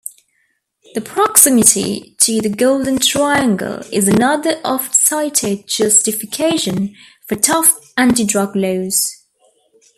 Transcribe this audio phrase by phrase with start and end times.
[0.95, 6.95] The proximity to the Golden Triangle is another oft-cited justification
[7.27, 9.27] for tough anti-drug laws.